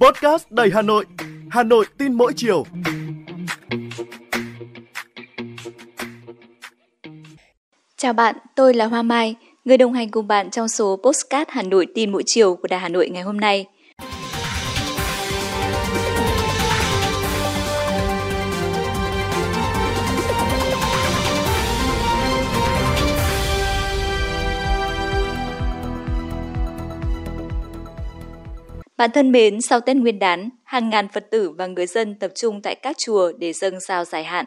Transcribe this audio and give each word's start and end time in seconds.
Podcast 0.00 0.46
đầy 0.50 0.70
Hà 0.74 0.82
Nội, 0.82 1.04
Hà 1.50 1.62
Nội 1.62 1.86
tin 1.98 2.12
mỗi 2.12 2.32
chiều. 2.36 2.64
Chào 7.96 8.12
bạn, 8.12 8.36
tôi 8.56 8.74
là 8.74 8.86
Hoa 8.86 9.02
Mai, 9.02 9.34
người 9.64 9.76
đồng 9.78 9.92
hành 9.92 10.10
cùng 10.10 10.28
bạn 10.28 10.50
trong 10.50 10.68
số 10.68 11.00
Postcard 11.04 11.50
Hà 11.50 11.62
Nội 11.62 11.86
tin 11.94 12.12
mỗi 12.12 12.22
chiều 12.26 12.56
của 12.56 12.68
Đài 12.68 12.80
Hà 12.80 12.88
Nội 12.88 13.08
ngày 13.08 13.22
hôm 13.22 13.40
nay. 13.40 13.66
Bạn 28.96 29.10
thân 29.10 29.32
mến, 29.32 29.60
sau 29.60 29.80
Tết 29.80 29.96
Nguyên 29.96 30.18
đán, 30.18 30.48
hàng 30.64 30.90
ngàn 30.90 31.08
Phật 31.08 31.30
tử 31.30 31.50
và 31.50 31.66
người 31.66 31.86
dân 31.86 32.14
tập 32.14 32.30
trung 32.34 32.62
tại 32.62 32.74
các 32.74 32.98
chùa 32.98 33.32
để 33.38 33.52
dâng 33.52 33.80
sao 33.80 34.04
giải 34.04 34.24
hạn. 34.24 34.44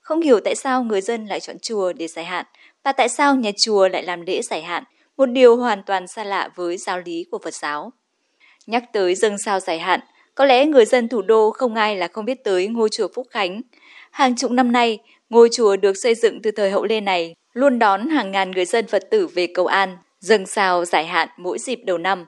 Không 0.00 0.20
hiểu 0.20 0.40
tại 0.40 0.54
sao 0.54 0.84
người 0.84 1.00
dân 1.00 1.26
lại 1.26 1.40
chọn 1.40 1.56
chùa 1.62 1.92
để 1.92 2.08
giải 2.08 2.24
hạn 2.24 2.46
và 2.84 2.92
tại 2.92 3.08
sao 3.08 3.34
nhà 3.34 3.50
chùa 3.56 3.88
lại 3.88 4.02
làm 4.02 4.20
lễ 4.20 4.42
giải 4.42 4.62
hạn, 4.62 4.84
một 5.16 5.26
điều 5.26 5.56
hoàn 5.56 5.82
toàn 5.82 6.06
xa 6.06 6.24
lạ 6.24 6.48
với 6.54 6.76
giáo 6.76 7.00
lý 7.00 7.24
của 7.30 7.38
Phật 7.44 7.54
giáo. 7.54 7.92
Nhắc 8.66 8.84
tới 8.92 9.14
dâng 9.14 9.38
sao 9.38 9.60
giải 9.60 9.78
hạn, 9.78 10.00
có 10.34 10.44
lẽ 10.44 10.66
người 10.66 10.84
dân 10.84 11.08
thủ 11.08 11.22
đô 11.22 11.50
không 11.50 11.74
ai 11.74 11.96
là 11.96 12.08
không 12.08 12.24
biết 12.24 12.44
tới 12.44 12.66
ngôi 12.68 12.88
chùa 12.88 13.08
Phúc 13.14 13.26
Khánh. 13.30 13.60
Hàng 14.10 14.36
chục 14.36 14.50
năm 14.50 14.72
nay, 14.72 14.98
ngôi 15.30 15.48
chùa 15.52 15.76
được 15.76 15.92
xây 16.02 16.14
dựng 16.14 16.42
từ 16.42 16.50
thời 16.50 16.70
hậu 16.70 16.84
lê 16.84 17.00
này 17.00 17.34
luôn 17.52 17.78
đón 17.78 18.08
hàng 18.08 18.30
ngàn 18.30 18.50
người 18.50 18.64
dân 18.64 18.86
Phật 18.86 19.02
tử 19.10 19.26
về 19.26 19.46
cầu 19.54 19.66
an, 19.66 19.96
dâng 20.20 20.46
sao 20.46 20.84
giải 20.84 21.06
hạn 21.06 21.28
mỗi 21.36 21.58
dịp 21.58 21.78
đầu 21.84 21.98
năm. 21.98 22.26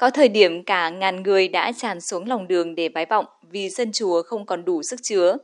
Có 0.00 0.10
thời 0.10 0.28
điểm 0.28 0.64
cả 0.64 0.90
ngàn 0.90 1.22
người 1.22 1.48
đã 1.48 1.72
tràn 1.72 2.00
xuống 2.00 2.28
lòng 2.28 2.48
đường 2.48 2.74
để 2.74 2.88
bái 2.88 3.06
vọng 3.06 3.26
vì 3.42 3.70
sân 3.70 3.92
chùa 3.92 4.22
không 4.22 4.46
còn 4.46 4.64
đủ 4.64 4.82
sức 4.82 5.00
chứa. 5.02 5.36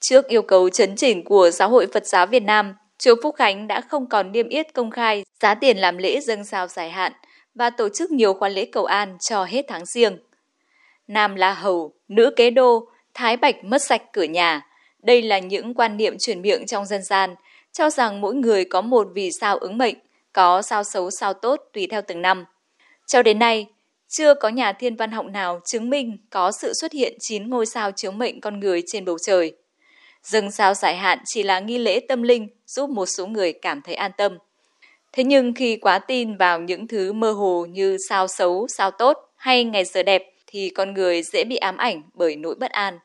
Trước 0.00 0.28
yêu 0.28 0.42
cầu 0.42 0.68
chấn 0.68 0.96
chỉnh 0.96 1.24
của 1.24 1.50
Giáo 1.50 1.68
hội 1.68 1.86
Phật 1.92 2.06
giáo 2.06 2.26
Việt 2.26 2.42
Nam, 2.42 2.74
chùa 2.98 3.14
Phúc 3.22 3.34
Khánh 3.38 3.66
đã 3.66 3.80
không 3.80 4.08
còn 4.08 4.32
niêm 4.32 4.48
yết 4.48 4.74
công 4.74 4.90
khai 4.90 5.24
giá 5.40 5.54
tiền 5.54 5.78
làm 5.78 5.98
lễ 5.98 6.20
dâng 6.20 6.44
sao 6.44 6.66
dài 6.66 6.90
hạn 6.90 7.12
và 7.54 7.70
tổ 7.70 7.88
chức 7.88 8.10
nhiều 8.10 8.34
khoản 8.34 8.52
lễ 8.52 8.64
cầu 8.72 8.84
an 8.84 9.16
cho 9.20 9.44
hết 9.44 9.64
tháng 9.68 9.86
riêng. 9.86 10.18
Nam 11.08 11.34
là 11.34 11.52
hầu, 11.52 11.92
nữ 12.08 12.30
kế 12.36 12.50
đô, 12.50 12.88
thái 13.14 13.36
bạch 13.36 13.64
mất 13.64 13.82
sạch 13.82 14.02
cửa 14.12 14.22
nhà. 14.24 14.66
Đây 15.02 15.22
là 15.22 15.38
những 15.38 15.74
quan 15.74 15.96
niệm 15.96 16.18
truyền 16.18 16.42
miệng 16.42 16.66
trong 16.66 16.86
dân 16.86 17.02
gian, 17.02 17.34
cho 17.72 17.90
rằng 17.90 18.20
mỗi 18.20 18.34
người 18.34 18.64
có 18.64 18.80
một 18.80 19.08
vì 19.14 19.30
sao 19.40 19.58
ứng 19.58 19.78
mệnh, 19.78 19.96
có 20.32 20.62
sao 20.62 20.84
xấu 20.84 21.10
sao 21.10 21.34
tốt 21.34 21.60
tùy 21.72 21.86
theo 21.90 22.02
từng 22.02 22.22
năm. 22.22 22.44
Cho 23.08 23.22
đến 23.22 23.38
nay, 23.38 23.66
chưa 24.08 24.34
có 24.34 24.48
nhà 24.48 24.72
thiên 24.72 24.96
văn 24.96 25.10
học 25.10 25.26
nào 25.26 25.60
chứng 25.64 25.90
minh 25.90 26.18
có 26.30 26.52
sự 26.52 26.72
xuất 26.80 26.92
hiện 26.92 27.16
9 27.20 27.50
ngôi 27.50 27.66
sao 27.66 27.90
chiếu 27.92 28.12
mệnh 28.12 28.40
con 28.40 28.60
người 28.60 28.82
trên 28.86 29.04
bầu 29.04 29.16
trời. 29.18 29.52
Dâng 30.22 30.50
sao 30.50 30.74
giải 30.74 30.96
hạn 30.96 31.18
chỉ 31.24 31.42
là 31.42 31.60
nghi 31.60 31.78
lễ 31.78 32.00
tâm 32.08 32.22
linh 32.22 32.48
giúp 32.66 32.90
một 32.90 33.06
số 33.06 33.26
người 33.26 33.52
cảm 33.52 33.82
thấy 33.82 33.94
an 33.94 34.10
tâm. 34.16 34.38
Thế 35.12 35.24
nhưng 35.24 35.54
khi 35.54 35.76
quá 35.76 35.98
tin 35.98 36.36
vào 36.36 36.60
những 36.60 36.88
thứ 36.88 37.12
mơ 37.12 37.32
hồ 37.32 37.66
như 37.70 37.96
sao 38.08 38.28
xấu, 38.28 38.66
sao 38.68 38.90
tốt 38.90 39.18
hay 39.36 39.64
ngày 39.64 39.84
giờ 39.84 40.02
đẹp 40.02 40.22
thì 40.46 40.70
con 40.70 40.94
người 40.94 41.22
dễ 41.22 41.44
bị 41.44 41.56
ám 41.56 41.76
ảnh 41.76 42.02
bởi 42.14 42.36
nỗi 42.36 42.54
bất 42.54 42.70
an. 42.70 42.98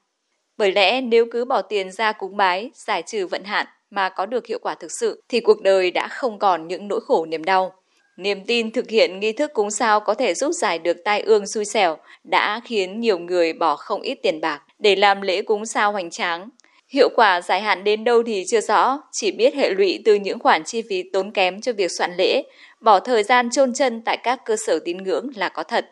Bởi 0.58 0.72
lẽ 0.72 1.02
nếu 1.02 1.26
cứ 1.32 1.46
bỏ 1.46 1.62
tiền 1.62 1.92
ra 1.92 2.12
cúng 2.12 2.38
bái, 2.38 2.72
giải 2.74 3.02
trừ 3.02 3.28
vận 3.28 3.44
hạn 3.44 3.68
mà 3.90 4.10
có 4.10 4.26
được 4.26 4.46
hiệu 4.48 4.60
quả 4.62 4.76
thực 4.76 4.92
sự 5.00 5.24
thì 5.30 5.40
cuộc 5.40 5.62
đời 5.62 5.92
đã 5.92 6.08
không 6.08 6.40
còn 6.40 6.68
những 6.68 6.88
nỗi 6.88 7.00
khổ 7.02 7.26
niềm 7.26 7.44
đau. 7.44 7.83
Niềm 8.18 8.46
tin 8.46 8.72
thực 8.72 8.90
hiện 8.90 9.20
nghi 9.20 9.32
thức 9.32 9.54
cúng 9.54 9.72
sao 9.72 10.00
có 10.00 10.14
thể 10.14 10.34
giúp 10.34 10.52
giải 10.52 10.80
được 10.80 10.98
tai 11.06 11.22
ương 11.22 11.48
xui 11.48 11.66
xẻo 11.66 11.98
đã 12.24 12.62
khiến 12.66 13.00
nhiều 13.00 13.20
người 13.20 13.54
bỏ 13.54 13.76
không 13.76 14.02
ít 14.02 14.16
tiền 14.16 14.42
bạc 14.42 14.62
để 14.80 14.96
làm 14.96 15.22
lễ 15.22 15.42
cúng 15.42 15.66
sao 15.66 15.92
hoành 15.92 16.10
tráng. 16.10 16.50
Hiệu 16.90 17.10
quả 17.16 17.42
giải 17.42 17.62
hạn 17.62 17.84
đến 17.84 18.04
đâu 18.04 18.24
thì 18.24 18.44
chưa 18.48 18.62
rõ, 18.62 19.00
chỉ 19.12 19.32
biết 19.32 19.56
hệ 19.56 19.70
lụy 19.70 20.02
từ 20.06 20.16
những 20.16 20.40
khoản 20.40 20.64
chi 20.64 20.82
phí 20.90 21.04
tốn 21.14 21.32
kém 21.32 21.62
cho 21.62 21.74
việc 21.74 21.92
soạn 21.98 22.16
lễ, 22.18 22.44
bỏ 22.82 23.00
thời 23.00 23.24
gian 23.24 23.50
chôn 23.50 23.74
chân 23.74 24.02
tại 24.06 24.18
các 24.18 24.40
cơ 24.46 24.56
sở 24.66 24.80
tín 24.86 24.98
ngưỡng 24.98 25.30
là 25.36 25.50
có 25.50 25.64
thật. 25.64 25.92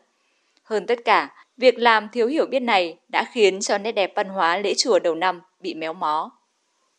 Hơn 0.63 0.85
tất 0.87 0.99
cả, 1.05 1.29
việc 1.57 1.79
làm 1.79 2.07
thiếu 2.13 2.27
hiểu 2.27 2.45
biết 2.45 2.59
này 2.59 2.97
đã 3.09 3.25
khiến 3.33 3.59
cho 3.61 3.77
nét 3.77 3.91
đẹp 3.91 4.11
văn 4.15 4.29
hóa 4.29 4.57
lễ 4.57 4.73
chùa 4.77 4.99
đầu 4.99 5.15
năm 5.15 5.41
bị 5.59 5.73
méo 5.73 5.93
mó. 5.93 6.31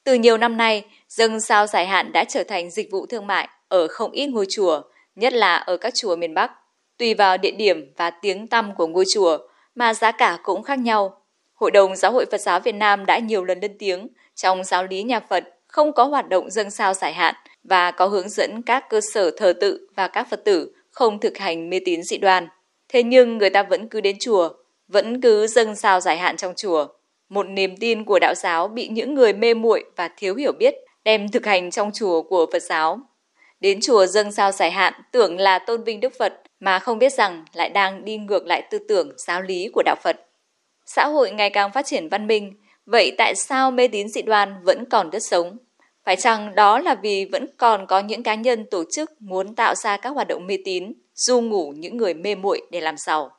Từ 0.05 0.15
nhiều 0.15 0.38
năm 0.38 0.56
nay, 0.56 0.84
dâng 1.09 1.41
sao 1.41 1.66
giải 1.66 1.87
hạn 1.87 2.12
đã 2.12 2.25
trở 2.25 2.44
thành 2.44 2.71
dịch 2.71 2.91
vụ 2.91 3.06
thương 3.06 3.27
mại 3.27 3.49
ở 3.69 3.88
không 3.88 4.11
ít 4.11 4.27
ngôi 4.27 4.47
chùa, 4.50 4.82
nhất 5.17 5.33
là 5.33 5.56
ở 5.56 5.77
các 5.77 5.95
chùa 5.95 6.17
miền 6.17 6.34
Bắc. 6.34 6.53
Tùy 6.99 7.15
vào 7.15 7.37
địa 7.37 7.50
điểm 7.50 7.93
và 7.97 8.11
tiếng 8.11 8.47
tăm 8.47 8.75
của 8.75 8.87
ngôi 8.87 9.05
chùa 9.15 9.39
mà 9.75 9.95
giá 9.95 10.12
cả 10.12 10.39
cũng 10.43 10.62
khác 10.62 10.78
nhau. 10.78 11.23
Hội 11.55 11.71
đồng 11.71 11.97
Giáo 11.97 12.12
hội 12.12 12.27
Phật 12.31 12.41
giáo 12.41 12.61
Việt 12.61 12.75
Nam 12.75 13.06
đã 13.06 13.19
nhiều 13.19 13.45
lần 13.45 13.61
lên 13.61 13.78
tiếng 13.78 14.09
trong 14.34 14.65
giáo 14.65 14.84
lý 14.84 15.03
nhà 15.03 15.21
Phật 15.21 15.45
không 15.67 15.93
có 15.93 16.05
hoạt 16.05 16.28
động 16.28 16.50
dâng 16.50 16.71
sao 16.71 16.95
giải 16.95 17.12
hạn 17.12 17.34
và 17.65 17.91
có 17.91 18.06
hướng 18.06 18.28
dẫn 18.28 18.62
các 18.62 18.89
cơ 18.89 19.00
sở 19.00 19.31
thờ 19.31 19.53
tự 19.61 19.89
và 19.97 20.09
các 20.09 20.27
Phật 20.31 20.45
tử 20.45 20.73
không 20.91 21.21
thực 21.21 21.39
hành 21.39 21.71
mê 21.71 21.81
tín 21.84 22.03
dị 22.03 22.19
đoan. 22.19 22.49
Thế 22.89 23.03
nhưng 23.03 23.39
người 23.39 23.50
ta 23.50 23.62
vẫn 23.62 23.89
cứ 23.89 24.00
đến 24.00 24.17
chùa, 24.21 24.49
vẫn 24.89 25.21
cứ 25.21 25.47
dâng 25.47 25.77
sao 25.77 26.00
giải 26.00 26.19
hạn 26.19 26.37
trong 26.37 26.53
chùa. 26.56 26.87
Một 27.29 27.43
niềm 27.43 27.77
tin 27.77 28.05
của 28.05 28.19
đạo 28.19 28.34
giáo 28.37 28.69
bị 28.69 28.89
những 28.89 29.15
người 29.15 29.33
mê 29.33 29.55
muội 29.55 29.84
và 29.97 30.09
thiếu 30.17 30.34
hiểu 30.34 30.53
biết 30.53 30.75
đem 31.05 31.29
thực 31.29 31.47
hành 31.47 31.71
trong 31.71 31.91
chùa 31.94 32.23
của 32.23 32.47
Phật 32.53 32.62
giáo 32.62 33.00
Đến 33.62 33.81
chùa 33.81 34.06
dâng 34.06 34.33
sao 34.33 34.53
giải 34.53 34.71
hạn 34.71 34.93
tưởng 35.12 35.39
là 35.39 35.59
tôn 35.59 35.84
vinh 35.84 36.00
Đức 36.00 36.12
Phật 36.19 36.41
mà 36.61 36.78
không 36.78 36.99
biết 36.99 37.12
rằng 37.12 37.45
lại 37.53 37.69
đang 37.69 38.05
đi 38.05 38.17
ngược 38.17 38.47
lại 38.47 38.62
tư 38.71 38.78
tưởng 38.89 39.11
giáo 39.27 39.43
lý 39.43 39.69
của 39.73 39.83
đạo 39.84 39.97
Phật. 40.03 40.17
Xã 40.87 41.06
hội 41.06 41.31
ngày 41.31 41.50
càng 41.50 41.73
phát 41.73 41.87
triển 41.87 42.09
văn 42.09 42.27
minh, 42.27 42.53
vậy 42.87 43.12
tại 43.19 43.34
sao 43.37 43.71
mê 43.71 43.89
tín 43.89 44.09
dị 44.09 44.23
đoan 44.23 44.55
vẫn 44.65 44.84
còn 44.91 45.11
đất 45.11 45.19
sống? 45.21 45.56
Phải 46.05 46.17
chăng 46.17 46.55
đó 46.55 46.78
là 46.78 46.95
vì 47.03 47.25
vẫn 47.33 47.47
còn 47.56 47.87
có 47.87 48.00
những 48.00 48.23
cá 48.23 48.34
nhân 48.34 48.67
tổ 48.71 48.84
chức 48.93 49.11
muốn 49.21 49.55
tạo 49.55 49.75
ra 49.75 49.97
các 49.97 50.11
hoạt 50.11 50.29
động 50.29 50.47
mê 50.47 50.59
tín, 50.65 50.93
du 51.15 51.41
ngủ 51.41 51.73
những 51.77 51.97
người 51.97 52.15
mê 52.15 52.34
muội 52.34 52.62
để 52.71 52.81
làm 52.81 52.97
giàu? 52.97 53.31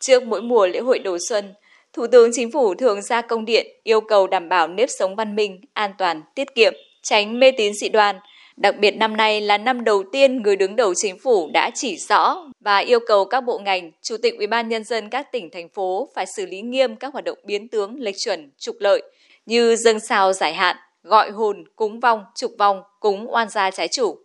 Trước 0.00 0.22
mỗi 0.22 0.42
mùa 0.42 0.66
lễ 0.66 0.80
hội 0.80 0.98
đầu 0.98 1.18
xuân, 1.28 1.54
Thủ 1.94 2.06
tướng 2.06 2.30
Chính 2.32 2.50
phủ 2.52 2.74
thường 2.74 3.02
ra 3.02 3.20
công 3.20 3.44
điện 3.44 3.66
yêu 3.82 4.00
cầu 4.00 4.26
đảm 4.26 4.48
bảo 4.48 4.68
nếp 4.68 4.88
sống 4.90 5.16
văn 5.16 5.36
minh, 5.36 5.60
an 5.72 5.90
toàn, 5.98 6.22
tiết 6.34 6.54
kiệm, 6.54 6.74
tránh 7.02 7.40
mê 7.40 7.50
tín 7.50 7.74
dị 7.74 7.88
đoan. 7.88 8.16
Đặc 8.56 8.74
biệt 8.78 8.90
năm 8.90 9.16
nay 9.16 9.40
là 9.40 9.58
năm 9.58 9.84
đầu 9.84 10.02
tiên 10.12 10.42
người 10.42 10.56
đứng 10.56 10.76
đầu 10.76 10.94
chính 10.94 11.18
phủ 11.18 11.50
đã 11.54 11.70
chỉ 11.74 11.96
rõ 11.96 12.36
và 12.60 12.78
yêu 12.78 12.98
cầu 13.06 13.24
các 13.24 13.40
bộ 13.40 13.58
ngành, 13.58 13.90
chủ 14.02 14.16
tịch 14.22 14.36
ủy 14.36 14.46
ban 14.46 14.68
nhân 14.68 14.84
dân 14.84 15.10
các 15.10 15.32
tỉnh 15.32 15.50
thành 15.50 15.68
phố 15.68 16.08
phải 16.14 16.26
xử 16.36 16.46
lý 16.46 16.60
nghiêm 16.60 16.96
các 16.96 17.12
hoạt 17.12 17.24
động 17.24 17.38
biến 17.44 17.68
tướng, 17.68 18.00
lệch 18.00 18.18
chuẩn, 18.18 18.50
trục 18.58 18.76
lợi 18.80 19.02
như 19.46 19.76
dâng 19.76 20.00
sao 20.00 20.32
giải 20.32 20.54
hạn, 20.54 20.76
gọi 21.02 21.30
hồn, 21.30 21.64
cúng 21.76 22.00
vong, 22.00 22.24
trục 22.34 22.52
vong, 22.58 22.82
cúng 23.00 23.26
oan 23.34 23.48
gia 23.48 23.70
trái 23.70 23.88
chủ. 23.88 24.23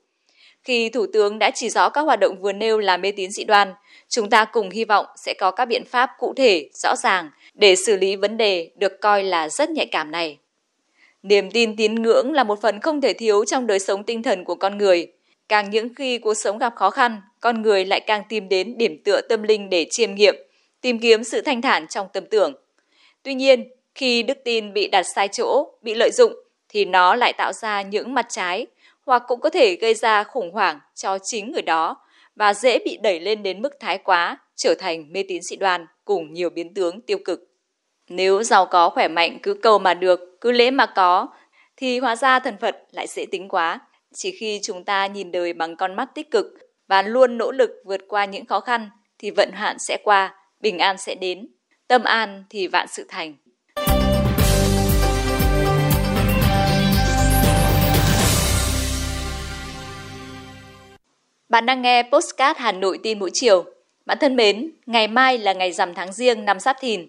Khi 0.69 0.89
Thủ 0.89 1.05
tướng 1.13 1.39
đã 1.39 1.51
chỉ 1.55 1.69
rõ 1.69 1.89
các 1.89 2.01
hoạt 2.01 2.19
động 2.19 2.41
vừa 2.41 2.51
nêu 2.51 2.79
là 2.79 2.97
mê 2.97 3.11
tín 3.11 3.31
dị 3.31 3.43
đoan, 3.43 3.73
chúng 4.09 4.29
ta 4.29 4.45
cùng 4.45 4.69
hy 4.69 4.85
vọng 4.85 5.05
sẽ 5.15 5.33
có 5.39 5.51
các 5.51 5.65
biện 5.65 5.85
pháp 5.85 6.09
cụ 6.17 6.33
thể, 6.37 6.69
rõ 6.73 6.95
ràng 6.95 7.29
để 7.53 7.75
xử 7.75 7.97
lý 7.97 8.15
vấn 8.15 8.37
đề 8.37 8.69
được 8.75 9.01
coi 9.01 9.23
là 9.23 9.49
rất 9.49 9.69
nhạy 9.69 9.85
cảm 9.85 10.11
này. 10.11 10.37
Niềm 11.23 11.51
tin 11.51 11.75
tín 11.75 11.95
ngưỡng 11.95 12.31
là 12.31 12.43
một 12.43 12.61
phần 12.61 12.79
không 12.79 13.01
thể 13.01 13.13
thiếu 13.13 13.45
trong 13.45 13.67
đời 13.67 13.79
sống 13.79 14.03
tinh 14.03 14.23
thần 14.23 14.43
của 14.43 14.55
con 14.55 14.77
người. 14.77 15.07
Càng 15.49 15.69
những 15.69 15.93
khi 15.95 16.17
cuộc 16.17 16.33
sống 16.33 16.57
gặp 16.57 16.73
khó 16.75 16.89
khăn, 16.89 17.21
con 17.39 17.61
người 17.61 17.85
lại 17.85 17.99
càng 17.99 18.23
tìm 18.29 18.49
đến 18.49 18.77
điểm 18.77 19.01
tựa 19.03 19.21
tâm 19.21 19.43
linh 19.43 19.69
để 19.69 19.85
chiêm 19.89 20.15
nghiệm, 20.15 20.35
tìm 20.81 20.99
kiếm 20.99 21.23
sự 21.23 21.41
thanh 21.41 21.61
thản 21.61 21.87
trong 21.87 22.07
tâm 22.13 22.25
tưởng. 22.29 22.53
Tuy 23.23 23.33
nhiên, 23.33 23.69
khi 23.95 24.23
đức 24.23 24.37
tin 24.45 24.73
bị 24.73 24.87
đặt 24.87 25.03
sai 25.15 25.27
chỗ, 25.27 25.71
bị 25.81 25.93
lợi 25.93 26.11
dụng, 26.11 26.33
thì 26.69 26.85
nó 26.85 27.15
lại 27.15 27.33
tạo 27.37 27.53
ra 27.53 27.81
những 27.81 28.13
mặt 28.13 28.25
trái, 28.29 28.65
hoặc 29.09 29.23
cũng 29.27 29.39
có 29.39 29.49
thể 29.49 29.75
gây 29.75 29.93
ra 29.93 30.23
khủng 30.23 30.51
hoảng 30.51 30.79
cho 30.95 31.17
chính 31.19 31.51
người 31.51 31.61
đó 31.61 31.97
và 32.35 32.53
dễ 32.53 32.79
bị 32.85 32.97
đẩy 33.03 33.19
lên 33.19 33.43
đến 33.43 33.61
mức 33.61 33.69
thái 33.79 33.97
quá, 33.97 34.37
trở 34.55 34.75
thành 34.79 35.13
mê 35.13 35.23
tín 35.27 35.41
dị 35.41 35.55
đoan 35.55 35.85
cùng 36.05 36.33
nhiều 36.33 36.49
biến 36.49 36.73
tướng 36.73 37.01
tiêu 37.01 37.17
cực. 37.25 37.39
Nếu 38.09 38.43
giàu 38.43 38.65
có 38.65 38.89
khỏe 38.89 39.07
mạnh 39.07 39.39
cứ 39.43 39.53
cầu 39.53 39.79
mà 39.79 39.93
được, 39.93 40.19
cứ 40.41 40.51
lễ 40.51 40.71
mà 40.71 40.85
có, 40.85 41.27
thì 41.77 41.99
hóa 41.99 42.15
ra 42.15 42.39
thần 42.39 42.57
Phật 42.61 42.77
lại 42.91 43.07
dễ 43.07 43.25
tính 43.31 43.49
quá. 43.49 43.79
Chỉ 44.13 44.31
khi 44.31 44.59
chúng 44.63 44.83
ta 44.83 45.07
nhìn 45.07 45.31
đời 45.31 45.53
bằng 45.53 45.75
con 45.75 45.95
mắt 45.95 46.09
tích 46.15 46.31
cực 46.31 46.45
và 46.87 47.01
luôn 47.01 47.37
nỗ 47.37 47.51
lực 47.51 47.71
vượt 47.85 48.01
qua 48.07 48.25
những 48.25 48.45
khó 48.45 48.59
khăn 48.59 48.89
thì 49.19 49.31
vận 49.31 49.51
hạn 49.51 49.79
sẽ 49.79 49.97
qua, 50.03 50.35
bình 50.59 50.79
an 50.79 50.97
sẽ 50.97 51.15
đến. 51.15 51.47
Tâm 51.87 52.03
an 52.03 52.43
thì 52.49 52.67
vạn 52.67 52.87
sự 52.87 53.05
thành. 53.07 53.33
Bạn 61.49 61.65
đang 61.65 61.81
nghe 61.81 62.03
Postcard 62.11 62.59
Hà 62.59 62.71
Nội 62.71 62.99
tin 63.03 63.19
mỗi 63.19 63.29
chiều. 63.33 63.65
Bạn 64.05 64.17
thân 64.21 64.35
mến, 64.35 64.71
ngày 64.85 65.07
mai 65.07 65.37
là 65.37 65.53
ngày 65.53 65.71
rằm 65.71 65.93
tháng 65.93 66.13
riêng 66.13 66.45
năm 66.45 66.59
Giáp 66.59 66.77
Thìn. 66.79 67.07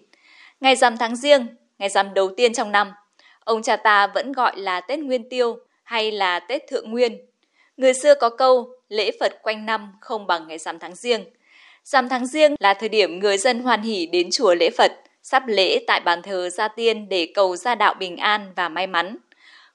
Ngày 0.59 0.75
rằm 0.75 0.97
tháng 0.97 1.15
riêng, 1.15 1.47
ngày 1.79 1.89
rằm 1.89 2.13
đầu 2.13 2.29
tiên 2.37 2.53
trong 2.53 2.71
năm. 2.71 2.91
Ông 3.43 3.63
cha 3.63 3.75
ta 3.75 4.07
vẫn 4.07 4.31
gọi 4.31 4.57
là 4.57 4.81
Tết 4.81 4.99
Nguyên 4.99 5.29
Tiêu 5.29 5.57
hay 5.83 6.11
là 6.11 6.39
Tết 6.39 6.67
Thượng 6.67 6.91
Nguyên. 6.91 7.17
Người 7.77 7.93
xưa 7.93 8.13
có 8.15 8.29
câu 8.29 8.69
lễ 8.89 9.11
Phật 9.19 9.39
quanh 9.43 9.65
năm 9.65 9.93
không 10.01 10.27
bằng 10.27 10.47
ngày 10.47 10.57
rằm 10.57 10.79
tháng 10.79 10.95
riêng. 10.95 11.25
Rằm 11.83 12.09
tháng 12.09 12.27
riêng 12.27 12.55
là 12.59 12.73
thời 12.73 12.89
điểm 12.89 13.19
người 13.19 13.37
dân 13.37 13.59
hoan 13.59 13.81
hỉ 13.81 14.05
đến 14.05 14.29
chùa 14.31 14.55
lễ 14.55 14.69
Phật, 14.77 14.91
sắp 15.23 15.43
lễ 15.47 15.83
tại 15.87 15.99
bàn 15.99 16.21
thờ 16.21 16.49
gia 16.49 16.67
tiên 16.67 17.09
để 17.09 17.27
cầu 17.33 17.55
gia 17.55 17.75
đạo 17.75 17.93
bình 17.99 18.17
an 18.17 18.53
và 18.55 18.69
may 18.69 18.87
mắn. 18.87 19.17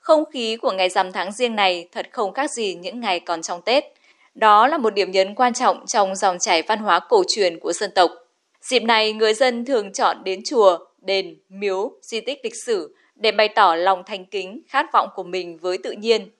Không 0.01 0.25
khí 0.33 0.57
của 0.57 0.73
ngày 0.73 0.89
rằm 0.89 1.13
tháng 1.13 1.33
riêng 1.33 1.57
này 1.57 1.89
thật 1.93 2.09
không 2.13 2.33
khác 2.33 2.51
gì 2.51 2.75
những 2.75 3.01
ngày 3.01 3.21
còn 3.21 3.43
trong 3.43 3.63
Tết. 3.63 3.85
Đó 4.37 4.67
là 4.67 4.79
một 4.79 4.95
điểm 4.95 5.11
nhấn 5.11 5.35
quan 5.35 5.55
trọng 5.55 5.87
trong 5.87 6.17
dòng 6.17 6.39
chảy 6.39 6.63
văn 6.63 6.79
hóa 6.79 7.01
cổ 7.09 7.23
truyền 7.29 7.59
của 7.59 7.73
dân 7.73 7.91
tộc. 7.95 8.11
Dịp 8.63 8.83
này, 8.83 9.13
người 9.13 9.35
dân 9.35 9.65
thường 9.65 9.93
chọn 9.93 10.25
đến 10.25 10.41
chùa, 10.45 10.79
đền, 11.01 11.37
miếu, 11.49 11.93
di 12.03 12.21
tích 12.21 12.39
lịch 12.45 12.65
sử 12.67 12.97
để 13.15 13.33
bày 13.33 13.49
tỏ 13.49 13.75
lòng 13.75 14.03
thành 14.07 14.25
kính, 14.25 14.63
khát 14.69 14.87
vọng 14.93 15.09
của 15.15 15.23
mình 15.23 15.59
với 15.59 15.79
tự 15.79 15.93
nhiên. 15.93 16.31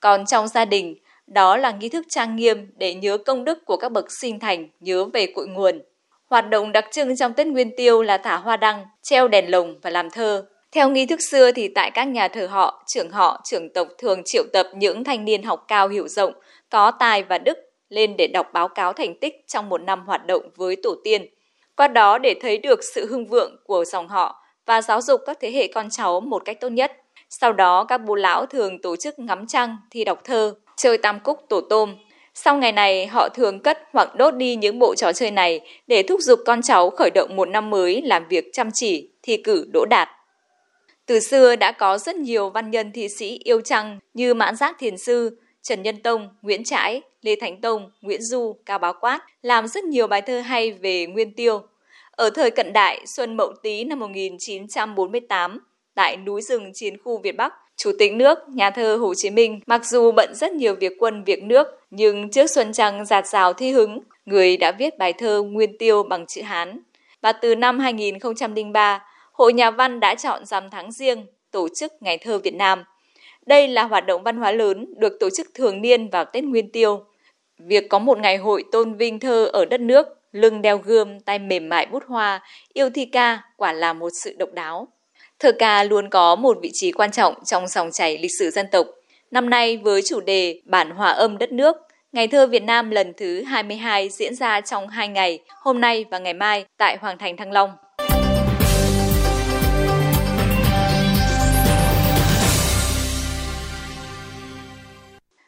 Còn 0.00 0.26
trong 0.26 0.48
gia 0.48 0.64
đình, 0.64 0.96
đó 1.26 1.56
là 1.56 1.70
nghi 1.70 1.88
thức 1.88 2.06
trang 2.08 2.36
nghiêm 2.36 2.70
để 2.76 2.94
nhớ 2.94 3.18
công 3.18 3.44
đức 3.44 3.64
của 3.66 3.76
các 3.76 3.92
bậc 3.92 4.04
sinh 4.20 4.40
thành, 4.40 4.68
nhớ 4.80 5.04
về 5.04 5.26
cội 5.34 5.46
nguồn. 5.46 5.82
Hoạt 6.26 6.50
động 6.50 6.72
đặc 6.72 6.84
trưng 6.92 7.16
trong 7.16 7.32
Tết 7.32 7.46
Nguyên 7.46 7.76
Tiêu 7.76 8.02
là 8.02 8.18
thả 8.18 8.36
hoa 8.36 8.56
đăng, 8.56 8.84
treo 9.02 9.28
đèn 9.28 9.50
lồng 9.50 9.78
và 9.82 9.90
làm 9.90 10.10
thơ. 10.10 10.44
Theo 10.72 10.90
nghi 10.90 11.06
thức 11.06 11.20
xưa 11.30 11.52
thì 11.52 11.68
tại 11.68 11.90
các 11.90 12.04
nhà 12.04 12.28
thờ 12.28 12.46
họ, 12.46 12.84
trưởng 12.86 13.10
họ, 13.10 13.40
trưởng 13.44 13.72
tộc 13.72 13.88
thường 13.98 14.22
triệu 14.24 14.44
tập 14.52 14.66
những 14.74 15.04
thanh 15.04 15.24
niên 15.24 15.42
học 15.42 15.64
cao 15.68 15.88
hiểu 15.88 16.08
rộng, 16.08 16.32
có 16.74 16.90
tài 16.90 17.22
và 17.22 17.38
đức 17.38 17.58
lên 17.88 18.16
để 18.18 18.26
đọc 18.26 18.46
báo 18.52 18.68
cáo 18.68 18.92
thành 18.92 19.14
tích 19.14 19.44
trong 19.46 19.68
một 19.68 19.82
năm 19.82 20.06
hoạt 20.06 20.26
động 20.26 20.42
với 20.56 20.76
tổ 20.82 20.94
tiên. 21.04 21.26
Qua 21.76 21.88
đó 21.88 22.18
để 22.18 22.34
thấy 22.40 22.58
được 22.58 22.80
sự 22.94 23.06
hưng 23.06 23.26
vượng 23.26 23.56
của 23.64 23.84
dòng 23.84 24.08
họ 24.08 24.44
và 24.66 24.82
giáo 24.82 25.00
dục 25.00 25.20
các 25.26 25.38
thế 25.40 25.50
hệ 25.52 25.66
con 25.66 25.90
cháu 25.90 26.20
một 26.20 26.42
cách 26.44 26.60
tốt 26.60 26.68
nhất. 26.68 26.92
Sau 27.30 27.52
đó 27.52 27.84
các 27.84 27.98
bố 27.98 28.14
lão 28.14 28.46
thường 28.46 28.82
tổ 28.82 28.96
chức 28.96 29.18
ngắm 29.18 29.46
trăng, 29.46 29.76
thi 29.90 30.04
đọc 30.04 30.20
thơ, 30.24 30.54
chơi 30.76 30.98
tam 30.98 31.20
cúc 31.20 31.38
tổ 31.48 31.60
tôm. 31.60 31.94
Sau 32.34 32.56
ngày 32.56 32.72
này, 32.72 33.06
họ 33.06 33.28
thường 33.28 33.60
cất 33.60 33.78
hoặc 33.92 34.14
đốt 34.14 34.34
đi 34.34 34.56
những 34.56 34.78
bộ 34.78 34.94
trò 34.94 35.12
chơi 35.12 35.30
này 35.30 35.60
để 35.86 36.02
thúc 36.02 36.20
giục 36.20 36.40
con 36.46 36.62
cháu 36.62 36.90
khởi 36.90 37.10
động 37.14 37.36
một 37.36 37.48
năm 37.48 37.70
mới 37.70 38.02
làm 38.02 38.28
việc 38.28 38.44
chăm 38.52 38.70
chỉ, 38.74 39.10
thi 39.22 39.36
cử 39.36 39.66
đỗ 39.72 39.84
đạt. 39.90 40.08
Từ 41.06 41.20
xưa 41.20 41.56
đã 41.56 41.72
có 41.72 41.98
rất 41.98 42.16
nhiều 42.16 42.50
văn 42.50 42.70
nhân 42.70 42.92
thi 42.94 43.08
sĩ 43.18 43.38
yêu 43.44 43.60
trăng 43.60 43.98
như 44.14 44.34
Mãn 44.34 44.56
Giác 44.56 44.76
Thiền 44.78 44.98
Sư, 44.98 45.38
Trần 45.64 45.82
Nhân 45.82 46.02
Tông, 46.02 46.28
Nguyễn 46.42 46.64
Trãi, 46.64 47.02
Lê 47.22 47.36
Thánh 47.40 47.60
Tông, 47.60 47.90
Nguyễn 48.02 48.22
Du, 48.22 48.56
Cao 48.66 48.78
Bá 48.78 48.92
Quát 48.92 49.20
làm 49.42 49.68
rất 49.68 49.84
nhiều 49.84 50.06
bài 50.06 50.22
thơ 50.22 50.40
hay 50.40 50.72
về 50.72 51.06
Nguyên 51.06 51.34
Tiêu. 51.34 51.62
Ở 52.10 52.30
thời 52.30 52.50
cận 52.50 52.72
đại, 52.72 53.06
Xuân 53.06 53.36
Mậu 53.36 53.52
Tý 53.62 53.84
năm 53.84 53.98
1948, 53.98 55.58
tại 55.94 56.16
núi 56.16 56.42
rừng 56.42 56.72
chiến 56.74 56.96
khu 57.04 57.18
Việt 57.18 57.36
Bắc, 57.36 57.52
Chủ 57.76 57.90
tịch 57.98 58.12
nước, 58.12 58.38
nhà 58.48 58.70
thơ 58.70 58.96
Hồ 58.96 59.14
Chí 59.14 59.30
Minh 59.30 59.60
mặc 59.66 59.86
dù 59.86 60.12
bận 60.12 60.34
rất 60.34 60.52
nhiều 60.52 60.74
việc 60.74 60.92
quân 60.98 61.24
việc 61.24 61.42
nước, 61.42 61.66
nhưng 61.90 62.30
trước 62.30 62.46
Xuân 62.50 62.72
Trăng 62.72 63.04
giạt 63.04 63.26
rào 63.26 63.52
thi 63.52 63.70
hứng, 63.70 64.00
người 64.24 64.56
đã 64.56 64.72
viết 64.78 64.98
bài 64.98 65.12
thơ 65.12 65.42
Nguyên 65.42 65.78
Tiêu 65.78 66.02
bằng 66.02 66.26
chữ 66.26 66.42
Hán. 66.42 66.80
Và 67.22 67.32
từ 67.32 67.54
năm 67.54 67.78
2003, 67.78 69.04
Hội 69.32 69.52
Nhà 69.52 69.70
văn 69.70 70.00
đã 70.00 70.14
chọn 70.14 70.44
rằm 70.46 70.70
tháng 70.70 70.92
riêng 70.92 71.26
tổ 71.50 71.68
chức 71.76 71.92
Ngày 72.00 72.18
thơ 72.18 72.38
Việt 72.38 72.54
Nam. 72.54 72.84
Đây 73.46 73.68
là 73.68 73.82
hoạt 73.82 74.06
động 74.06 74.22
văn 74.22 74.36
hóa 74.36 74.52
lớn 74.52 74.94
được 74.96 75.12
tổ 75.20 75.28
chức 75.36 75.46
thường 75.54 75.82
niên 75.82 76.08
vào 76.08 76.24
Tết 76.24 76.44
Nguyên 76.44 76.72
Tiêu. 76.72 77.04
Việc 77.58 77.88
có 77.88 77.98
một 77.98 78.18
ngày 78.18 78.36
hội 78.36 78.64
tôn 78.72 78.94
vinh 78.94 79.20
thơ 79.20 79.50
ở 79.52 79.64
đất 79.64 79.80
nước, 79.80 80.06
lưng 80.32 80.62
đeo 80.62 80.78
gươm, 80.78 81.20
tay 81.20 81.38
mềm 81.38 81.68
mại 81.68 81.86
bút 81.86 82.02
hoa, 82.06 82.42
yêu 82.72 82.90
thi 82.90 83.04
ca 83.04 83.42
quả 83.56 83.72
là 83.72 83.92
một 83.92 84.10
sự 84.22 84.34
độc 84.38 84.52
đáo. 84.52 84.88
Thơ 85.38 85.52
ca 85.58 85.84
luôn 85.84 86.10
có 86.10 86.36
một 86.36 86.58
vị 86.62 86.70
trí 86.72 86.92
quan 86.92 87.10
trọng 87.10 87.34
trong 87.44 87.68
dòng 87.68 87.90
chảy 87.92 88.18
lịch 88.18 88.30
sử 88.38 88.50
dân 88.50 88.66
tộc. 88.72 88.86
Năm 89.30 89.50
nay 89.50 89.76
với 89.76 90.02
chủ 90.02 90.20
đề 90.20 90.60
Bản 90.64 90.90
hòa 90.90 91.10
âm 91.10 91.38
đất 91.38 91.52
nước, 91.52 91.76
Ngày 92.14 92.28
thơ 92.28 92.46
Việt 92.46 92.62
Nam 92.62 92.90
lần 92.90 93.12
thứ 93.16 93.42
22 93.42 94.08
diễn 94.08 94.34
ra 94.34 94.60
trong 94.60 94.88
2 94.88 95.08
ngày, 95.08 95.38
hôm 95.48 95.80
nay 95.80 96.04
và 96.10 96.18
ngày 96.18 96.34
mai 96.34 96.64
tại 96.76 96.96
Hoàng 97.00 97.18
thành 97.18 97.36
Thăng 97.36 97.52
Long. 97.52 97.70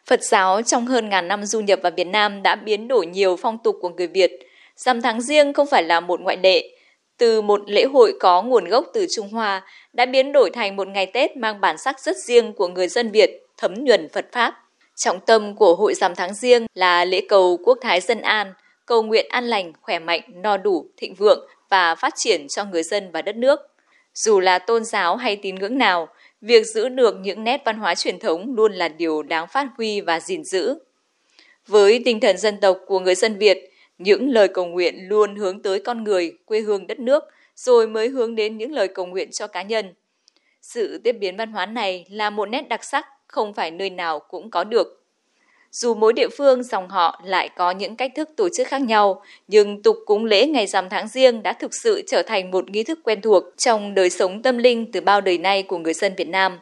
Phật 0.06 0.22
giáo 0.22 0.62
trong 0.62 0.86
hơn 0.86 1.08
ngàn 1.08 1.28
năm 1.28 1.44
du 1.44 1.60
nhập 1.60 1.78
vào 1.82 1.92
Việt 1.96 2.06
Nam 2.06 2.42
đã 2.42 2.54
biến 2.56 2.88
đổi 2.88 3.06
nhiều 3.06 3.36
phong 3.36 3.58
tục 3.58 3.76
của 3.80 3.88
người 3.88 4.06
Việt. 4.06 4.30
Rằm 4.76 5.02
tháng 5.02 5.20
riêng 5.20 5.52
không 5.52 5.66
phải 5.66 5.82
là 5.82 6.00
một 6.00 6.20
ngoại 6.20 6.36
lệ. 6.42 6.70
Từ 7.18 7.42
một 7.42 7.60
lễ 7.66 7.84
hội 7.84 8.14
có 8.20 8.42
nguồn 8.42 8.64
gốc 8.64 8.86
từ 8.94 9.06
Trung 9.16 9.28
Hoa 9.28 9.62
đã 9.92 10.06
biến 10.06 10.32
đổi 10.32 10.50
thành 10.50 10.76
một 10.76 10.88
ngày 10.88 11.06
Tết 11.06 11.36
mang 11.36 11.60
bản 11.60 11.78
sắc 11.78 12.00
rất 12.00 12.16
riêng 12.16 12.52
của 12.52 12.68
người 12.68 12.88
dân 12.88 13.10
Việt, 13.10 13.30
thấm 13.56 13.74
nhuần 13.74 14.08
Phật 14.08 14.26
Pháp. 14.32 14.54
Trọng 14.96 15.20
tâm 15.20 15.56
của 15.56 15.74
hội 15.74 15.94
rằm 15.94 16.14
tháng 16.14 16.34
riêng 16.34 16.66
là 16.74 17.04
lễ 17.04 17.20
cầu 17.28 17.58
quốc 17.64 17.78
thái 17.82 18.00
dân 18.00 18.20
an, 18.20 18.54
cầu 18.86 19.02
nguyện 19.02 19.26
an 19.28 19.44
lành, 19.44 19.72
khỏe 19.82 19.98
mạnh, 19.98 20.20
no 20.34 20.56
đủ, 20.56 20.86
thịnh 20.96 21.14
vượng 21.14 21.48
và 21.70 21.94
phát 21.94 22.14
triển 22.16 22.48
cho 22.48 22.64
người 22.64 22.82
dân 22.82 23.10
và 23.12 23.22
đất 23.22 23.36
nước. 23.36 23.60
Dù 24.14 24.40
là 24.40 24.58
tôn 24.58 24.84
giáo 24.84 25.16
hay 25.16 25.36
tín 25.36 25.54
ngưỡng 25.54 25.78
nào, 25.78 26.08
việc 26.46 26.66
giữ 26.66 26.88
được 26.88 27.14
những 27.20 27.44
nét 27.44 27.62
văn 27.64 27.78
hóa 27.78 27.94
truyền 27.94 28.18
thống 28.18 28.54
luôn 28.54 28.72
là 28.72 28.88
điều 28.88 29.22
đáng 29.22 29.46
phát 29.48 29.68
huy 29.76 30.00
và 30.00 30.20
gìn 30.20 30.44
giữ. 30.44 30.78
Với 31.66 32.02
tinh 32.04 32.20
thần 32.20 32.38
dân 32.38 32.60
tộc 32.60 32.78
của 32.86 33.00
người 33.00 33.14
dân 33.14 33.38
Việt, 33.38 33.70
những 33.98 34.30
lời 34.30 34.48
cầu 34.48 34.66
nguyện 34.66 35.08
luôn 35.08 35.36
hướng 35.36 35.62
tới 35.62 35.80
con 35.80 36.04
người, 36.04 36.32
quê 36.44 36.60
hương 36.60 36.86
đất 36.86 36.98
nước, 36.98 37.24
rồi 37.56 37.88
mới 37.88 38.08
hướng 38.08 38.34
đến 38.34 38.58
những 38.58 38.72
lời 38.72 38.88
cầu 38.88 39.06
nguyện 39.06 39.30
cho 39.30 39.46
cá 39.46 39.62
nhân. 39.62 39.94
Sự 40.62 40.98
tiếp 41.04 41.12
biến 41.12 41.36
văn 41.36 41.52
hóa 41.52 41.66
này 41.66 42.06
là 42.10 42.30
một 42.30 42.46
nét 42.48 42.68
đặc 42.68 42.84
sắc 42.84 43.06
không 43.26 43.54
phải 43.54 43.70
nơi 43.70 43.90
nào 43.90 44.18
cũng 44.18 44.50
có 44.50 44.64
được. 44.64 45.05
Dù 45.80 45.94
mỗi 45.94 46.12
địa 46.12 46.28
phương 46.38 46.62
dòng 46.62 46.88
họ 46.88 47.20
lại 47.24 47.48
có 47.56 47.70
những 47.70 47.96
cách 47.96 48.12
thức 48.16 48.28
tổ 48.36 48.48
chức 48.56 48.66
khác 48.66 48.80
nhau, 48.80 49.22
nhưng 49.48 49.82
tục 49.82 49.96
cúng 50.06 50.24
lễ 50.24 50.46
ngày 50.46 50.66
rằm 50.66 50.88
tháng 50.88 51.08
riêng 51.08 51.42
đã 51.42 51.52
thực 51.52 51.70
sự 51.82 52.02
trở 52.06 52.22
thành 52.22 52.50
một 52.50 52.70
nghi 52.70 52.82
thức 52.82 52.98
quen 53.04 53.20
thuộc 53.20 53.44
trong 53.56 53.94
đời 53.94 54.10
sống 54.10 54.42
tâm 54.42 54.58
linh 54.58 54.92
từ 54.92 55.00
bao 55.00 55.20
đời 55.20 55.38
nay 55.38 55.62
của 55.62 55.78
người 55.78 55.94
dân 55.94 56.12
Việt 56.16 56.28
Nam. 56.28 56.58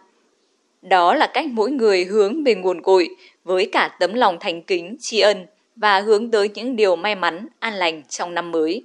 Đó 0.82 1.14
là 1.14 1.26
cách 1.26 1.46
mỗi 1.46 1.70
người 1.70 2.04
hướng 2.04 2.44
về 2.44 2.54
nguồn 2.54 2.82
cội 2.82 3.08
với 3.44 3.68
cả 3.72 3.96
tấm 4.00 4.14
lòng 4.14 4.36
thành 4.40 4.62
kính, 4.62 4.96
tri 5.00 5.20
ân 5.20 5.46
và 5.76 6.00
hướng 6.00 6.30
tới 6.30 6.48
những 6.54 6.76
điều 6.76 6.96
may 6.96 7.14
mắn, 7.14 7.46
an 7.58 7.74
lành 7.74 8.02
trong 8.08 8.34
năm 8.34 8.50
mới. 8.50 8.82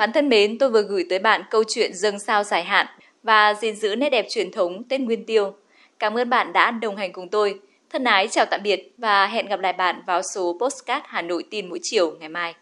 Bạn 0.00 0.12
thân 0.12 0.28
mến, 0.28 0.58
tôi 0.58 0.70
vừa 0.70 0.82
gửi 0.82 1.04
tới 1.10 1.18
bạn 1.18 1.42
câu 1.50 1.64
chuyện 1.68 1.94
dâng 1.94 2.18
sao 2.18 2.44
dài 2.44 2.64
hạn 2.64 2.86
và 3.22 3.54
gìn 3.54 3.76
giữ 3.76 3.96
nét 3.96 4.10
đẹp 4.10 4.26
truyền 4.30 4.50
thống 4.50 4.84
Tết 4.88 5.00
Nguyên 5.00 5.24
Tiêu. 5.24 5.52
Cảm 5.98 6.14
ơn 6.14 6.30
bạn 6.30 6.52
đã 6.52 6.70
đồng 6.70 6.96
hành 6.96 7.12
cùng 7.12 7.28
tôi. 7.28 7.60
Thân 7.90 8.04
ái 8.04 8.28
chào 8.28 8.46
tạm 8.50 8.60
biệt 8.62 8.92
và 8.98 9.26
hẹn 9.26 9.46
gặp 9.46 9.60
lại 9.60 9.72
bạn 9.72 10.02
vào 10.06 10.22
số 10.34 10.58
Postcard 10.60 11.04
Hà 11.08 11.22
Nội 11.22 11.44
tin 11.50 11.68
mỗi 11.68 11.78
chiều 11.82 12.10
ngày 12.20 12.28
mai. 12.28 12.54